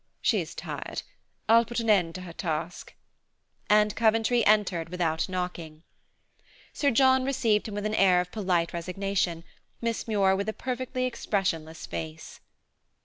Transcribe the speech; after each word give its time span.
She 0.19 0.41
is 0.41 0.55
tired. 0.55 1.03
I'll 1.47 1.63
put 1.63 1.79
an 1.79 1.87
end 1.87 2.15
to 2.15 2.21
her 2.23 2.33
task; 2.33 2.95
and 3.69 3.95
Coventry 3.95 4.43
entered 4.47 4.89
without 4.89 5.29
knocking. 5.29 5.83
Sir 6.73 6.89
John 6.89 7.23
received 7.23 7.67
him 7.67 7.75
with 7.75 7.85
an 7.85 7.93
air 7.93 8.19
of 8.19 8.31
polite 8.31 8.73
resignation, 8.73 9.43
Miss 9.79 10.07
Muir 10.07 10.35
with 10.35 10.49
a 10.49 10.53
perfectly 10.53 11.05
expressionless 11.05 11.85
face. 11.85 12.39